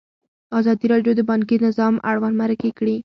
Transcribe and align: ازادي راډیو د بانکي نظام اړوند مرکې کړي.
ازادي 0.59 0.85
راډیو 0.93 1.11
د 1.15 1.21
بانکي 1.29 1.55
نظام 1.65 1.95
اړوند 2.09 2.35
مرکې 2.41 2.69
کړي. 2.77 2.95